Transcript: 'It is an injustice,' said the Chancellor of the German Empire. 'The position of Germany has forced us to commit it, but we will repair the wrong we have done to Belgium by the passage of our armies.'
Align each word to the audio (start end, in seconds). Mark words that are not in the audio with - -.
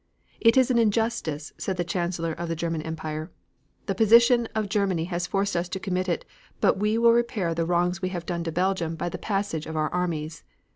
'It 0.39 0.57
is 0.57 0.71
an 0.71 0.79
injustice,' 0.79 1.53
said 1.59 1.77
the 1.77 1.83
Chancellor 1.83 2.33
of 2.33 2.49
the 2.49 2.55
German 2.55 2.81
Empire. 2.81 3.29
'The 3.85 3.93
position 3.93 4.47
of 4.55 4.67
Germany 4.67 5.03
has 5.03 5.27
forced 5.27 5.55
us 5.55 5.69
to 5.69 5.79
commit 5.79 6.09
it, 6.09 6.25
but 6.59 6.79
we 6.79 6.97
will 6.97 7.13
repair 7.13 7.53
the 7.53 7.67
wrong 7.67 7.93
we 8.01 8.09
have 8.09 8.25
done 8.25 8.43
to 8.43 8.51
Belgium 8.51 8.95
by 8.95 9.09
the 9.09 9.19
passage 9.19 9.67
of 9.67 9.77
our 9.77 9.89
armies.' 9.89 10.43